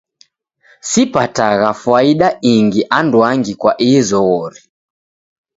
[0.89, 4.61] Sipatagha fwaida ingi anduangi kwa ihi zoghori.